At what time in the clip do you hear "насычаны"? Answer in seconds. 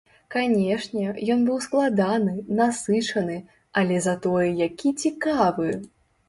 2.61-3.37